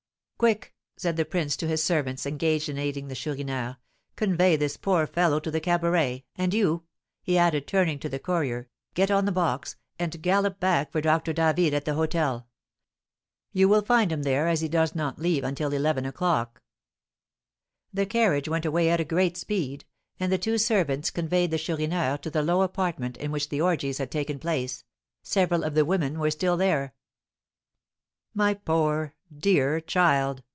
"Quick!" 0.41 0.73
said 0.97 1.17
the 1.17 1.25
prince 1.25 1.55
to 1.57 1.67
his 1.67 1.83
servants 1.83 2.25
engaged 2.25 2.67
in 2.67 2.79
aiding 2.79 3.09
the 3.09 3.15
Chourineur, 3.15 3.77
"convey 4.15 4.55
this 4.55 4.75
poor 4.75 5.05
fellow 5.05 5.39
to 5.39 5.51
the 5.51 5.59
cabaret; 5.59 6.25
and 6.35 6.51
you," 6.51 6.81
he 7.21 7.37
added, 7.37 7.67
turning 7.67 7.99
to 7.99 8.09
the 8.09 8.17
courier, 8.17 8.67
"get 8.95 9.11
on 9.11 9.25
the 9.25 9.31
box, 9.31 9.75
and 9.99 10.19
gallop 10.23 10.59
back 10.59 10.91
for 10.91 10.99
Doctor 10.99 11.31
David 11.31 11.75
at 11.75 11.85
the 11.85 11.91
hôtel; 11.91 12.45
you 13.53 13.69
will 13.69 13.83
find 13.83 14.11
him 14.11 14.23
there, 14.23 14.47
as 14.47 14.61
he 14.61 14.67
does 14.67 14.95
not 14.95 15.19
leave 15.19 15.43
until 15.43 15.73
eleven 15.73 16.07
o'clock." 16.07 16.63
The 17.93 18.07
carriage 18.07 18.49
went 18.49 18.65
away 18.65 18.89
at 18.89 18.99
a 18.99 19.05
great 19.05 19.37
speed, 19.37 19.85
and 20.19 20.31
the 20.31 20.39
two 20.39 20.57
servants 20.57 21.11
conveyed 21.11 21.51
the 21.51 21.59
Chourineur 21.59 22.17
to 22.17 22.31
the 22.31 22.41
low 22.41 22.63
apartment 22.63 23.15
in 23.17 23.29
which 23.31 23.49
the 23.49 23.61
orgies 23.61 23.99
had 23.99 24.09
taken 24.09 24.39
place; 24.39 24.83
several 25.21 25.63
of 25.63 25.75
the 25.75 25.85
women 25.85 26.17
were 26.17 26.31
still 26.31 26.57
there. 26.57 26.95
"My 28.33 28.55
poor, 28.55 29.13
dear 29.39 29.79
child!" 29.79 30.43